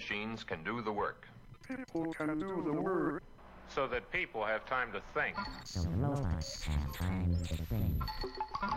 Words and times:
machines 0.00 0.42
can 0.44 0.64
do 0.64 0.80
the 0.80 0.90
work. 0.90 1.28
People 1.68 2.06
can 2.14 2.38
do 2.38 2.62
the 2.64 2.72
work. 2.72 3.22
So 3.68 3.86
that 3.86 4.10
people 4.10 4.42
have 4.44 4.64
time 4.64 4.90
to 4.92 5.00
think. 5.14 5.36
So 5.64 5.82
robots 5.90 6.64
have 6.64 6.92
time 6.96 7.36
to 7.46 7.56
think. 7.66 8.02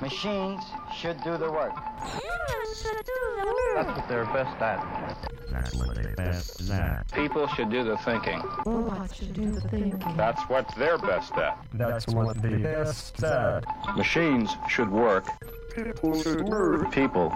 Machines 0.01 0.61
should 0.95 1.23
do 1.23 1.37
the 1.37 1.49
work. 1.49 1.73
Humans 1.73 2.81
should 2.81 3.05
do 3.05 3.19
the 3.37 3.45
work. 3.45 3.85
That's 3.85 3.97
what 3.97 4.07
they're 4.09 4.25
best 4.25 4.61
at. 4.61 5.29
That's 5.49 5.73
what 5.75 5.95
they're 5.95 6.15
best 6.15 6.69
at. 6.69 7.11
People 7.13 7.47
should 7.47 7.71
do 7.71 7.83
the 7.85 7.97
thinking. 7.99 8.43
Robots 8.65 9.15
should 9.15 9.33
do 9.33 9.49
the 9.49 9.61
thinking. 9.61 10.17
That's 10.17 10.41
what 10.49 10.71
they're 10.77 10.99
best 10.99 11.33
at. 11.37 11.57
That's 11.73 12.05
what 12.07 12.39
the 12.41 12.57
best 12.57 13.23
at. 13.23 13.63
Machines 13.95 14.51
should 14.69 14.91
work. 14.91 15.25
People 15.75 16.21
should 16.21 16.47
work. 16.47 16.91
People 16.91 17.33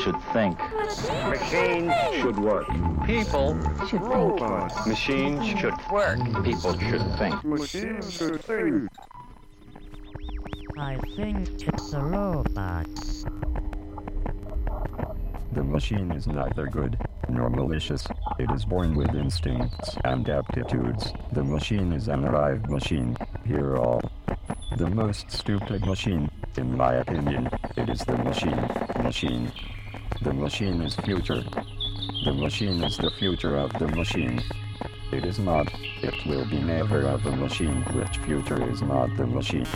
should 0.00 0.20
think. 0.32 0.58
Machines 0.72 1.92
Should 2.20 2.38
work. 2.38 2.68
People 3.04 3.58
Should 3.88 4.02
think. 4.02 4.86
Machines 4.86 5.58
should 5.58 5.74
work. 5.90 6.44
People 6.44 6.78
should 6.78 7.18
think. 7.18 7.44
Machines 7.44 8.12
should 8.12 8.40
think. 8.42 8.88
I 10.78 10.98
think 11.16 11.48
it's 11.66 11.92
a 11.92 12.00
robot. 12.00 12.86
The 15.52 15.64
machine 15.64 16.12
is 16.12 16.28
neither 16.28 16.66
good 16.66 16.96
nor 17.28 17.50
malicious. 17.50 18.06
It 18.38 18.50
is 18.52 18.64
born 18.64 18.94
with 18.94 19.14
instincts 19.14 19.96
and 20.04 20.28
aptitudes. 20.28 21.12
The 21.32 21.42
machine 21.42 21.92
is 21.92 22.06
an 22.08 22.24
arrived 22.24 22.70
machine. 22.70 23.16
Here 23.44 23.76
all. 23.76 24.00
The 24.72 24.90
most 24.90 25.30
stupid 25.30 25.86
machine, 25.86 26.30
in 26.56 26.76
my 26.76 26.94
opinion, 26.94 27.48
it 27.76 27.88
is 27.88 28.00
the 28.00 28.16
machine. 28.18 28.68
Machine. 29.02 29.52
The 30.22 30.32
machine 30.32 30.80
is 30.82 30.96
future. 30.96 31.44
The 32.24 32.32
machine 32.32 32.82
is 32.82 32.96
the 32.96 33.10
future 33.18 33.56
of 33.56 33.72
the 33.74 33.86
machine. 33.88 34.42
It 35.12 35.24
is 35.24 35.38
not. 35.38 35.70
It 36.02 36.14
will 36.26 36.44
be 36.46 36.60
never 36.60 37.02
of 37.02 37.22
the 37.22 37.36
machine 37.36 37.82
which 37.94 38.18
future 38.18 38.68
is 38.68 38.82
not 38.82 39.16
the 39.16 39.26
machine. 39.26 39.66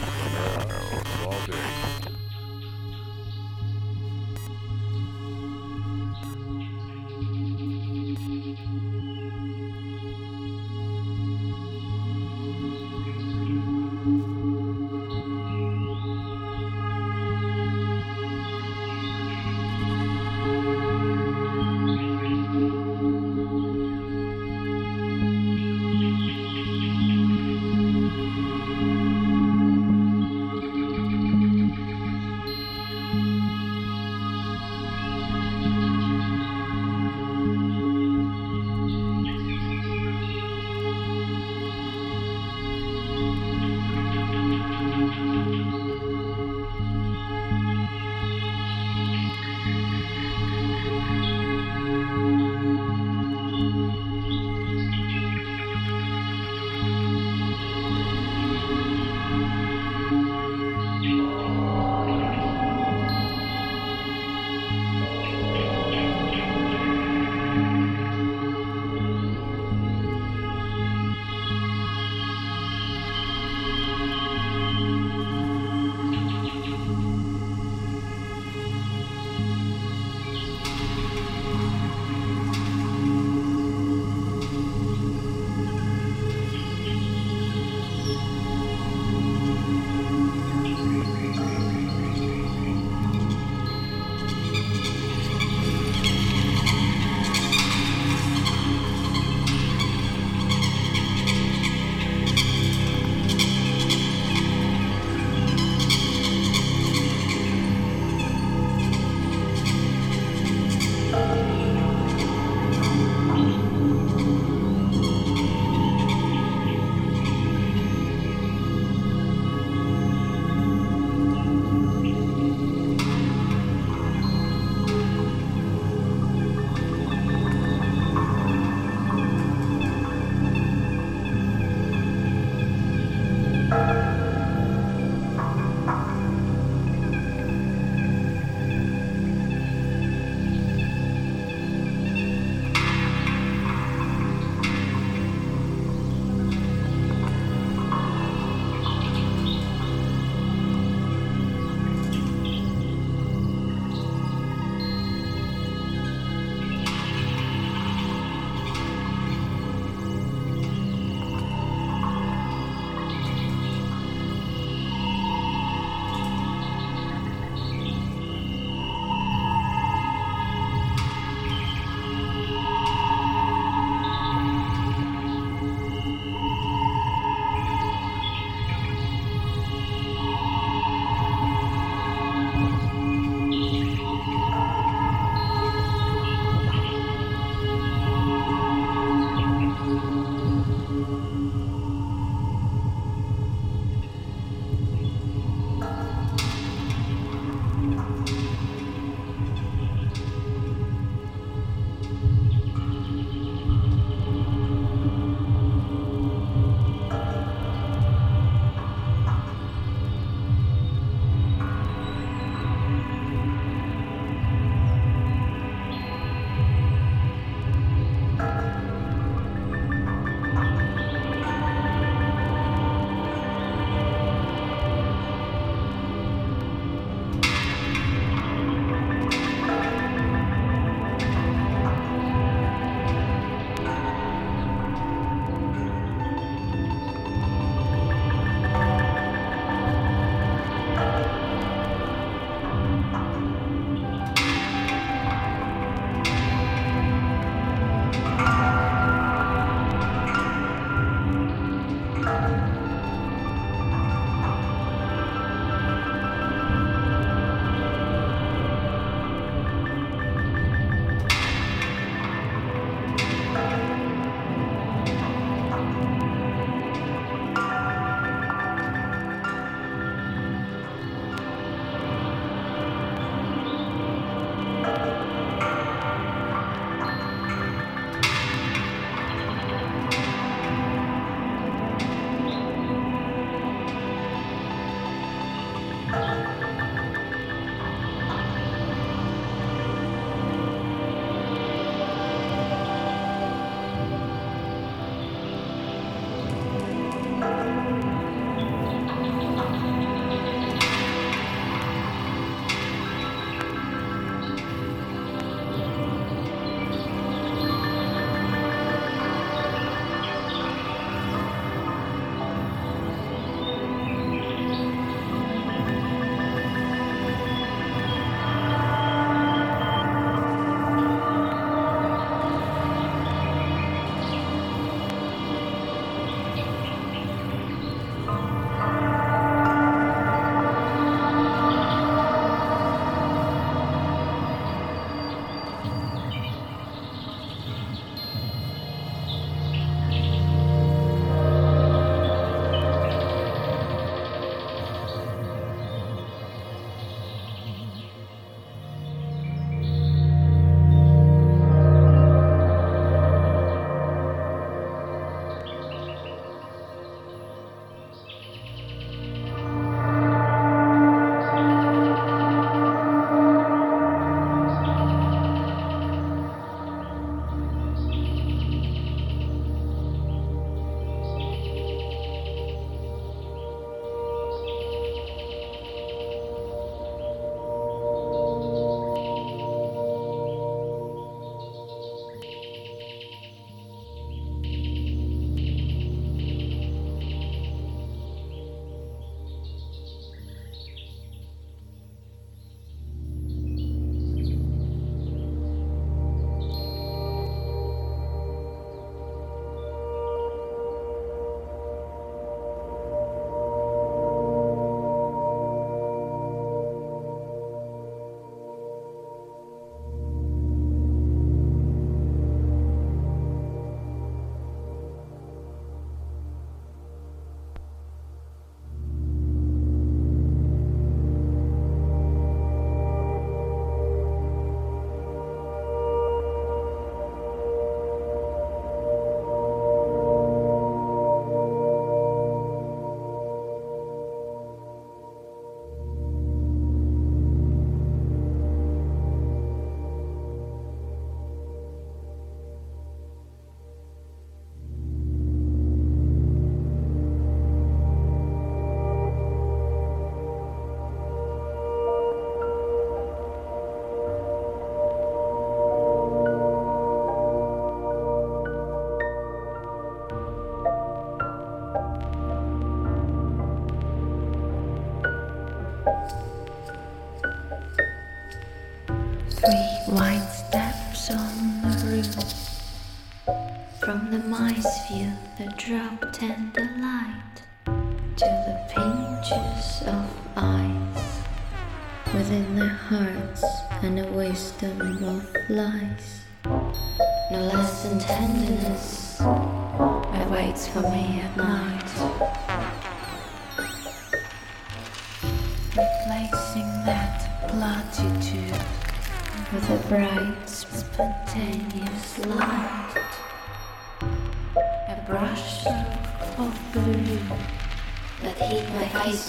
dropped 475.89 476.43
and 476.43 476.78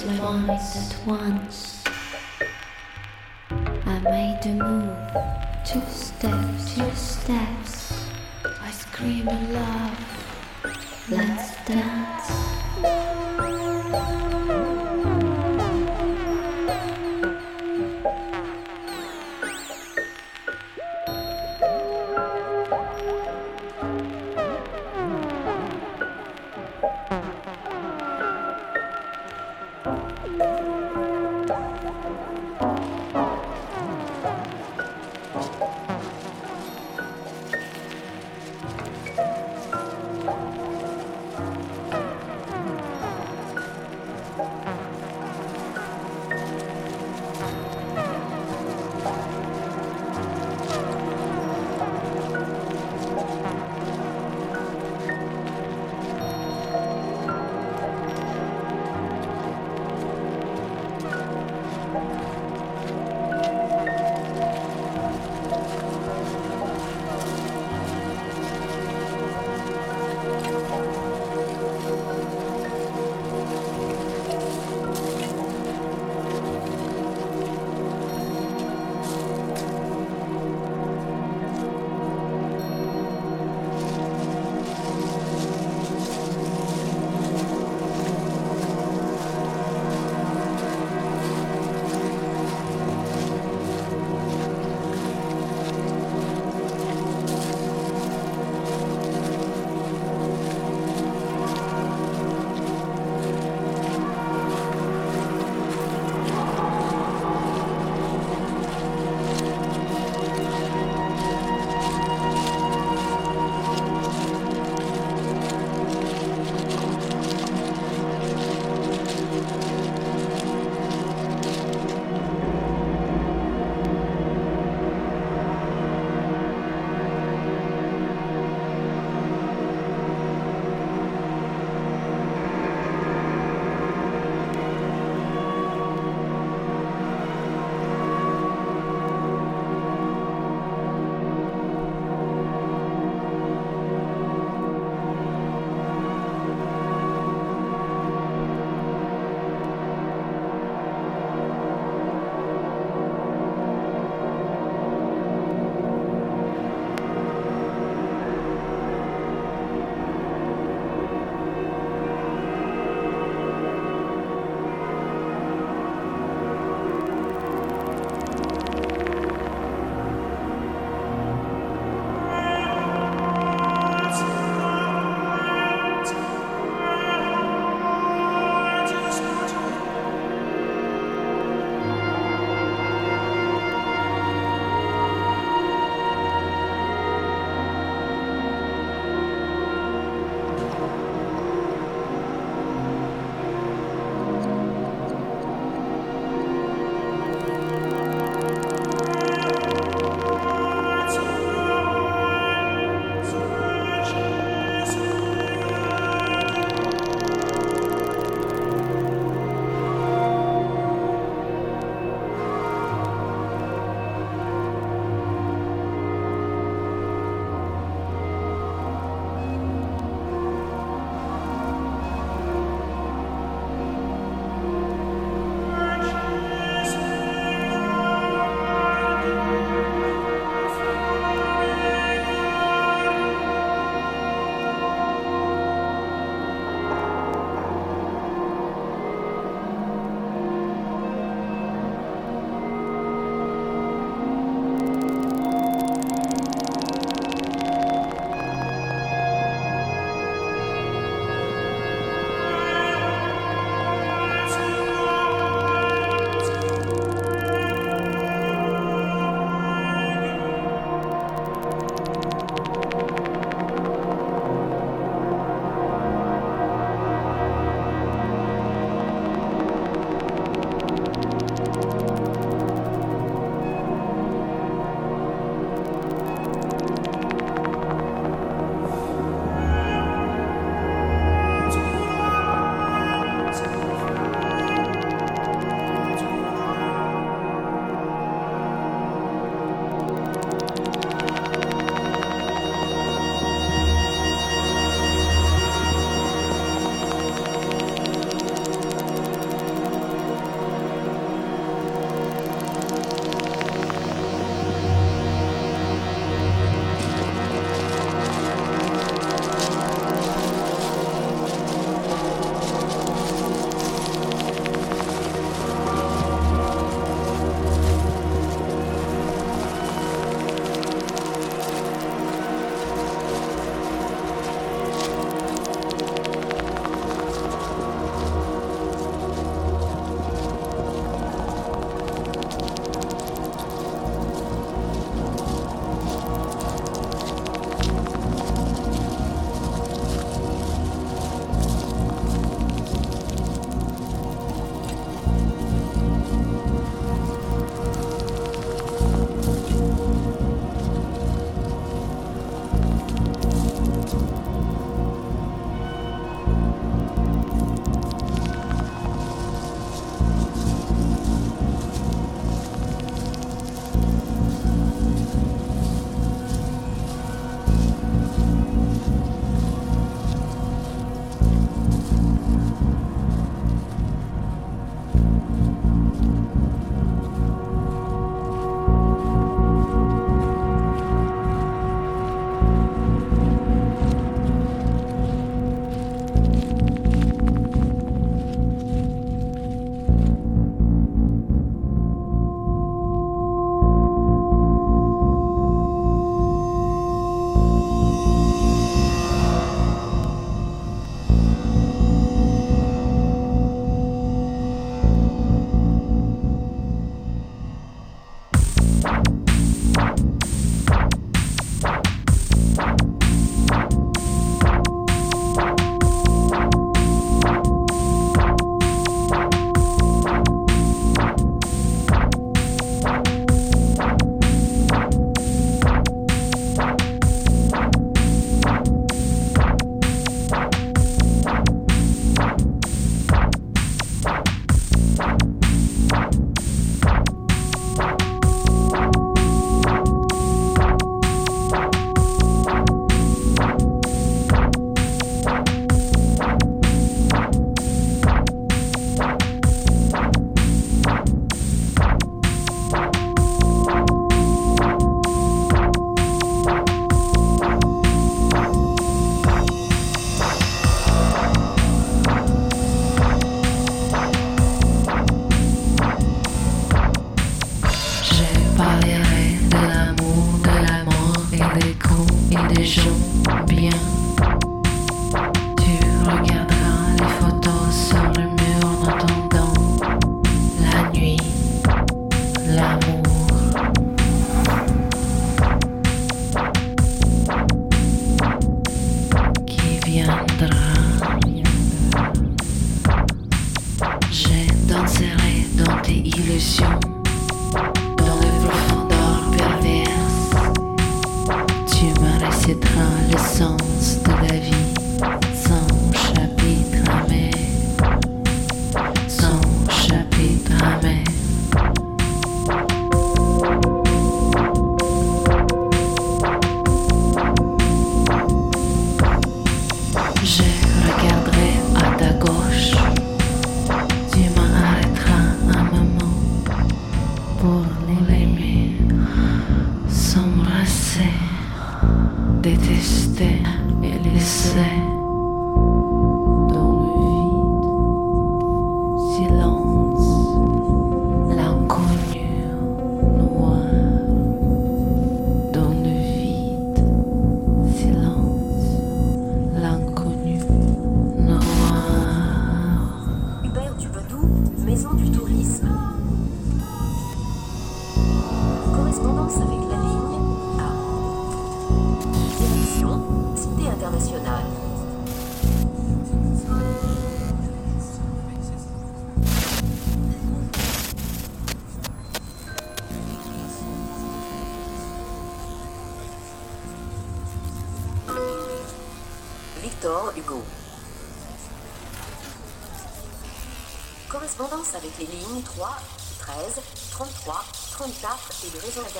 once 0.05 0.95
once. 1.05 1.83
I 3.49 3.99
made 3.99 4.39
a 4.45 4.53
move, 4.53 4.97
two 5.65 5.81
steps, 5.89 6.75
two 6.75 6.91
steps. 6.95 8.09
I 8.61 8.71
scream 8.71 9.27
in 9.27 9.53
love, 9.53 11.09
let's 11.09 11.55
dance. 11.65 13.38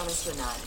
internacional. 0.10 0.59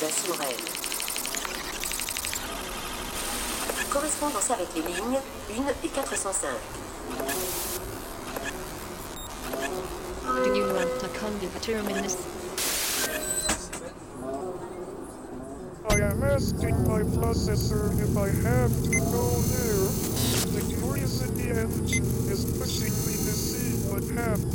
Lisa 0.00 0.12
Sorel. 0.12 0.54
Correspondance 3.90 4.50
avec 4.50 4.68
les 4.76 4.82
lignes 4.82 5.18
1 5.50 5.64
et 5.82 5.88
405. 5.88 6.50
Do 10.44 10.54
you 10.54 10.66
want 10.66 11.00
to 11.00 11.08
come 11.18 11.34
to 11.40 11.48
terminus? 11.60 12.16
I 15.90 16.00
am 16.00 16.22
asking 16.22 16.76
my 16.86 17.02
processor 17.18 17.90
if 18.00 18.16
I 18.16 18.28
have 18.46 18.70
to 18.84 19.00
go 19.10 19.42
there. 19.50 19.88
The 20.54 20.62
curiosity 20.76 21.50
engine 21.50 22.04
is 22.30 22.44
pushing 22.56 22.94
me 23.04 23.14
to 23.26 23.32
see 23.32 23.72
what 23.90 24.04
happens. 24.16 24.47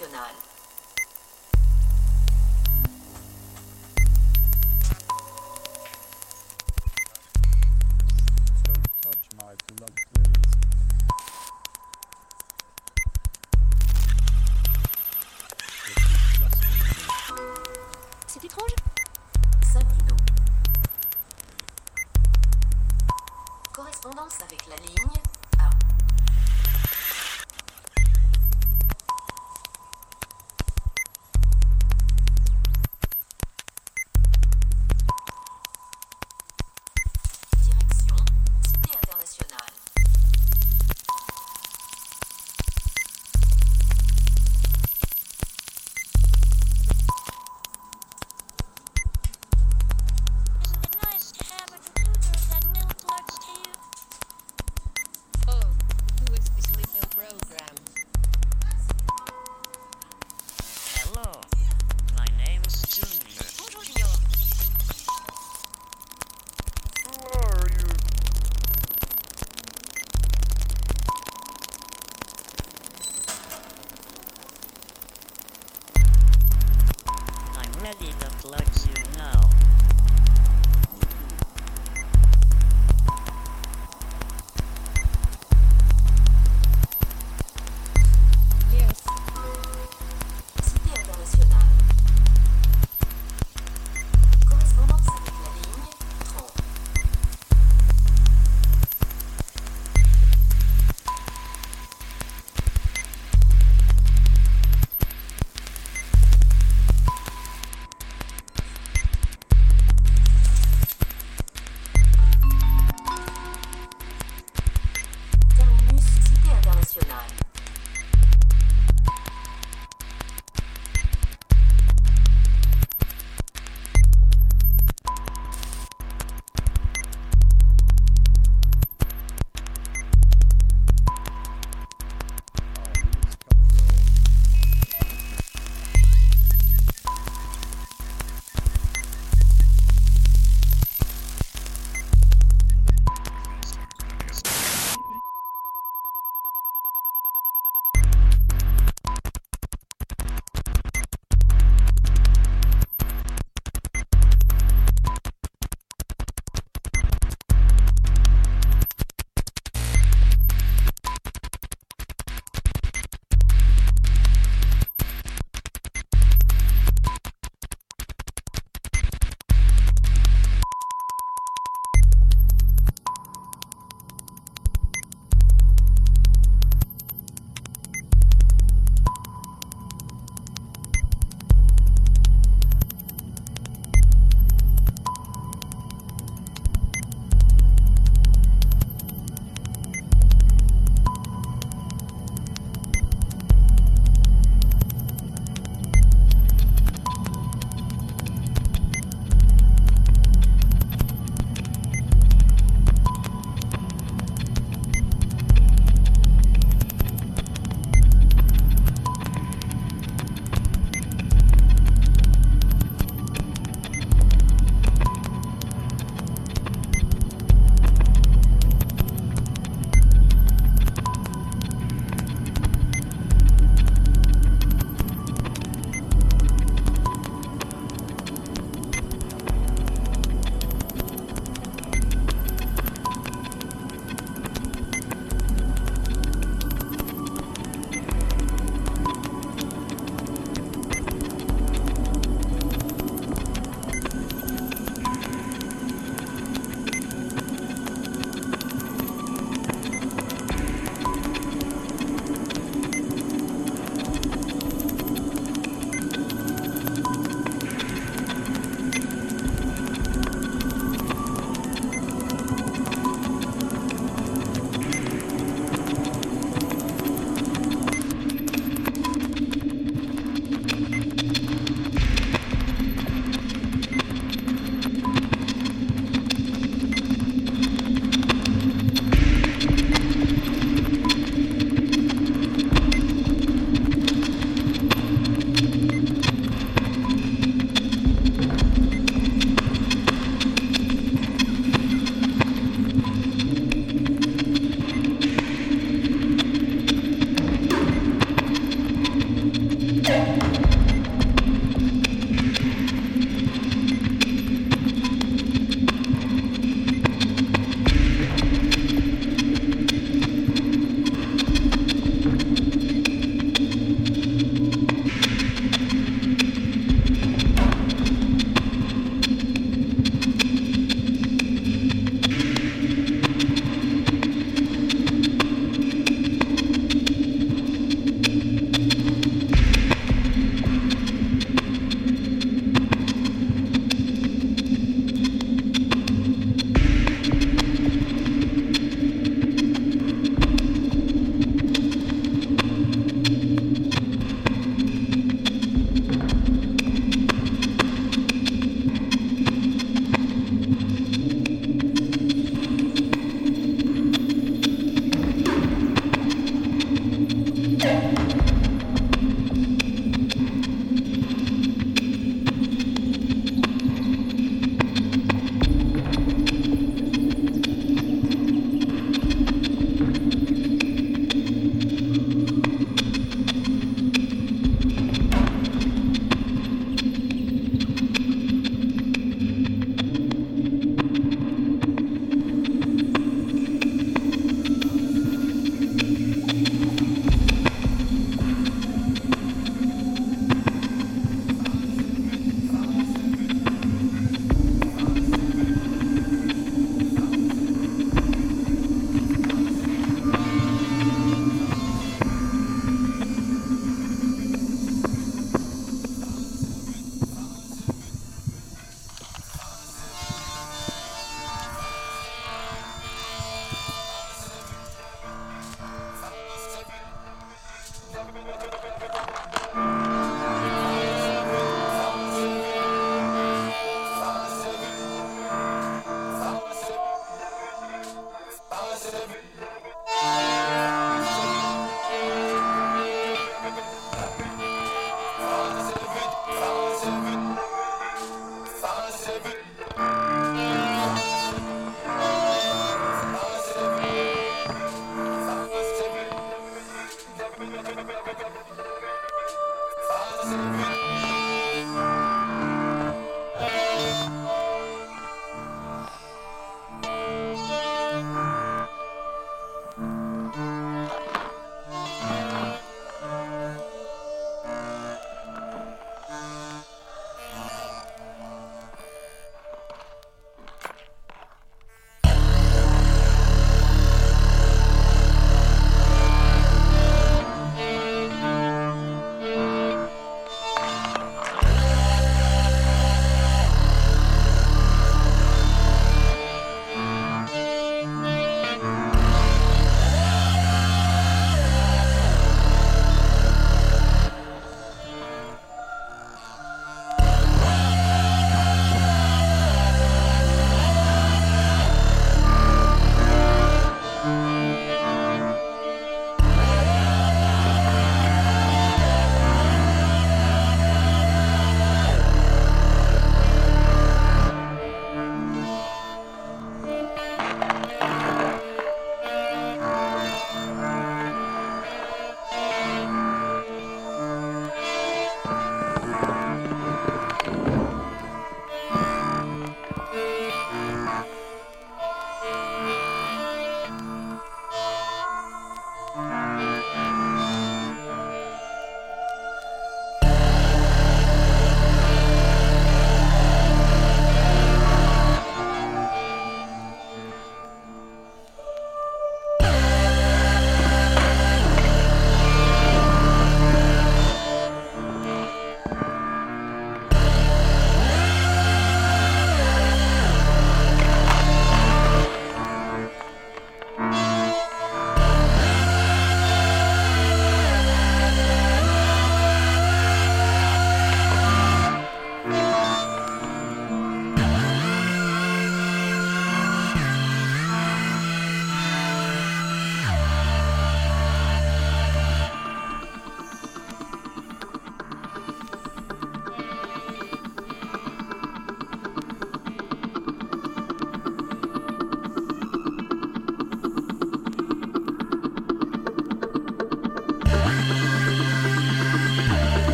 internationale. 0.00 0.43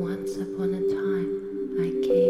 Once 0.00 0.38
upon 0.38 0.72
a 0.72 0.80
time, 0.80 1.76
I 1.78 1.90
came 2.06 2.29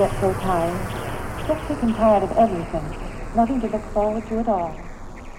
get 0.00 0.18
so 0.18 0.32
tired. 0.32 1.46
Just 1.46 1.68
sick 1.68 1.82
and 1.82 1.94
tired 1.94 2.22
of 2.22 2.32
everything. 2.38 3.36
Nothing 3.36 3.60
to 3.60 3.66
look 3.66 3.84
forward 3.92 4.26
to 4.28 4.38
at 4.38 4.48
all. 4.48 4.74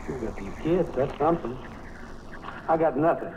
You 0.08 0.14
got 0.20 0.38
these 0.38 0.54
kids. 0.62 0.90
That's 0.96 1.18
something. 1.18 1.58
I 2.68 2.78
got 2.78 2.96
nothing. 2.96 3.34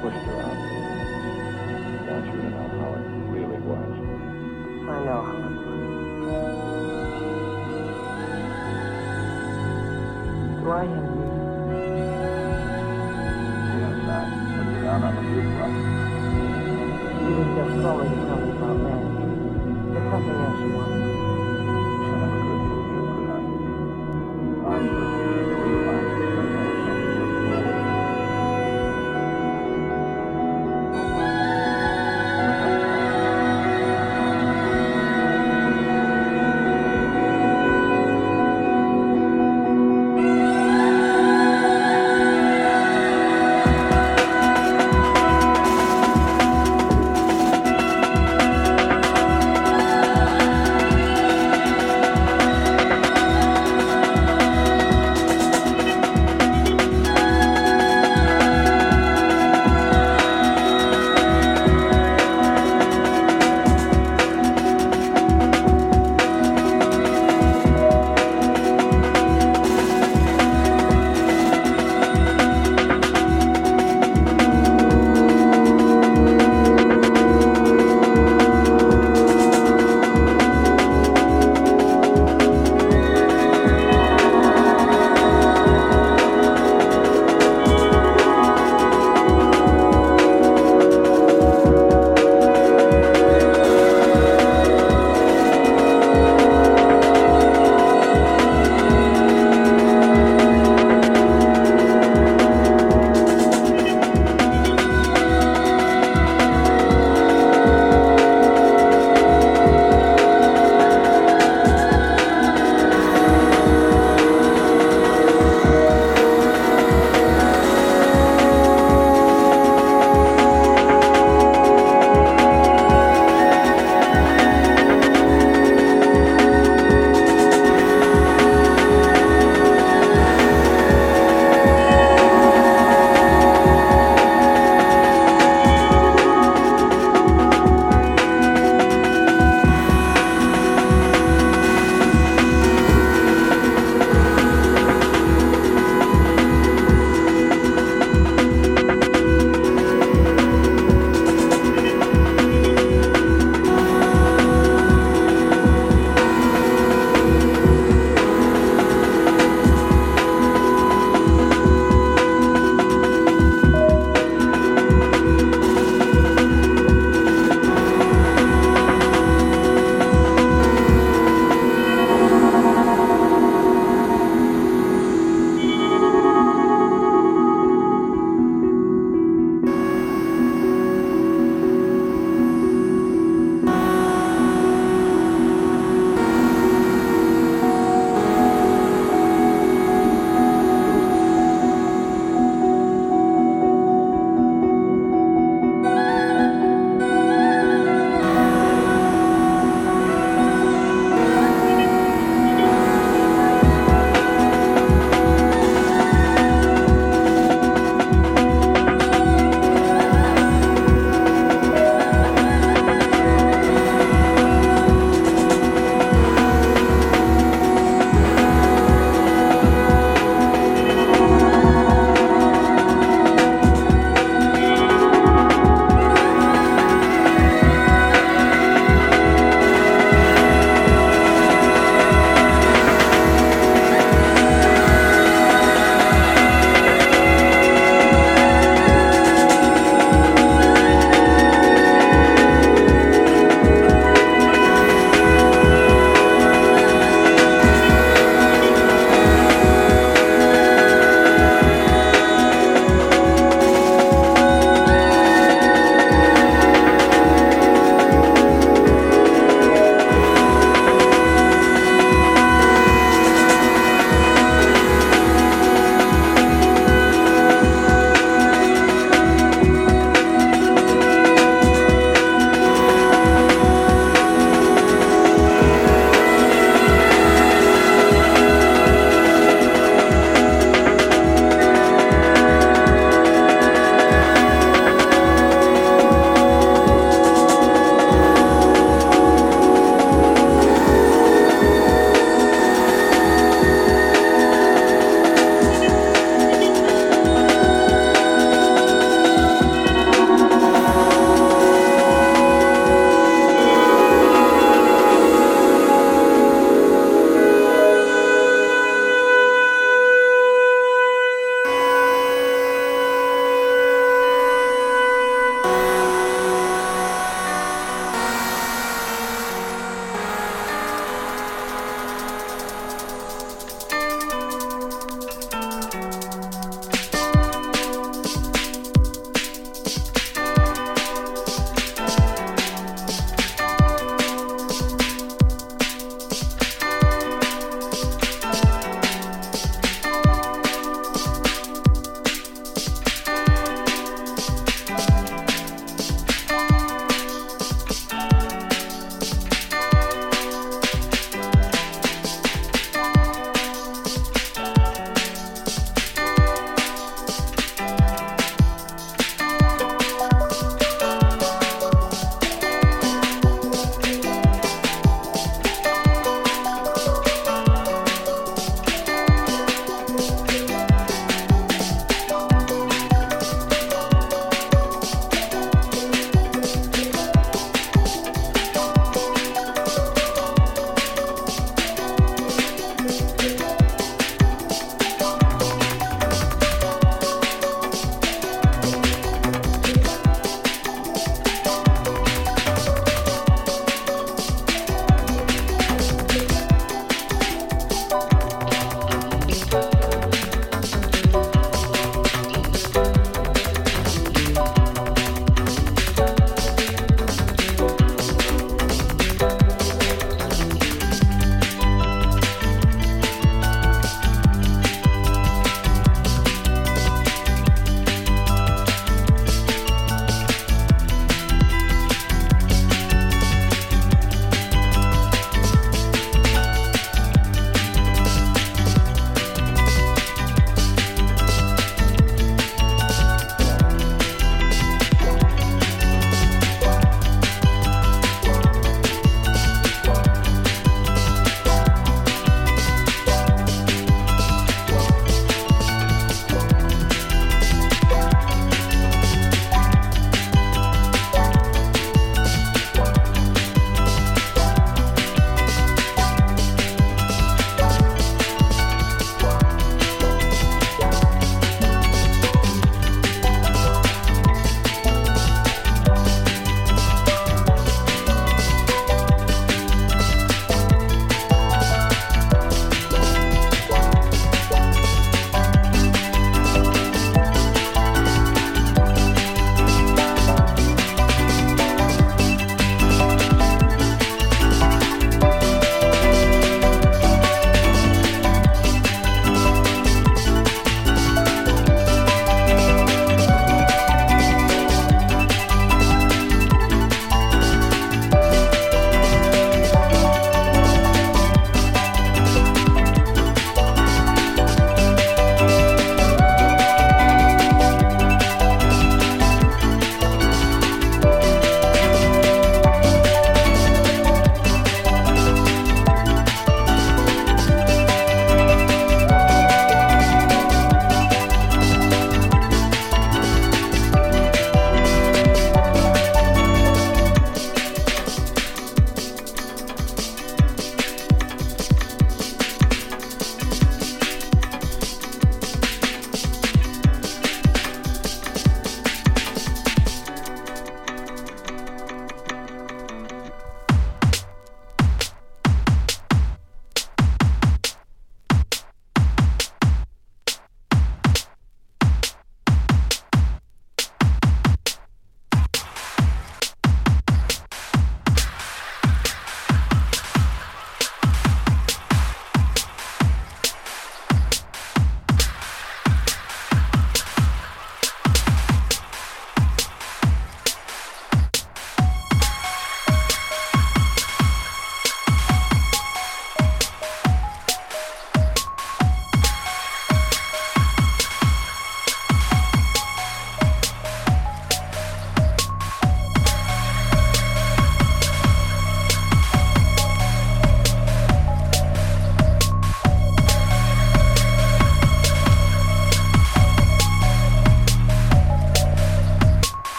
pushed 0.00 0.26
around. 0.28 0.73